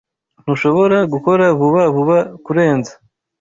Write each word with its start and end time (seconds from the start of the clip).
Ntushobora 0.43 0.97
gukora 1.13 1.43
vuba 1.59 1.81
vuba 1.95 2.17
kurenza? 2.45 2.93